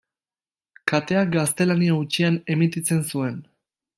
Kateak 0.91 1.29
gaztelania 1.35 1.99
hutsean 1.99 2.41
emititzen 2.57 3.05
zuen. 3.13 3.39